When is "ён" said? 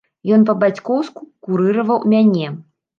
0.37-0.47